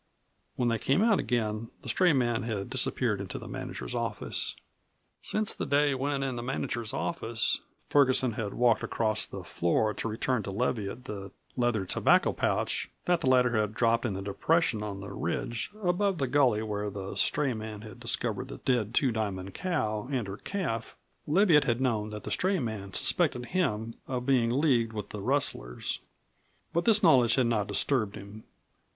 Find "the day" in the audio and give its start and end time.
5.53-5.93